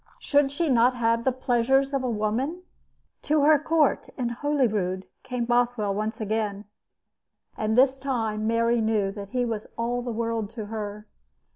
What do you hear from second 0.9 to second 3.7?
have the pleasures of a woman? To her